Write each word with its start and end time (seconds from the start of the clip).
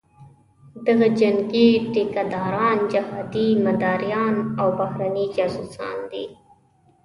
دغه 0.85 1.07
جنګي 1.19 1.69
ټیکه 1.93 2.23
داران، 2.33 2.77
جهادي 2.91 3.47
مداریان 3.65 4.35
او 4.59 4.67
بهرني 4.79 5.25
جاسوسان 5.35 5.97
دي. 6.11 6.25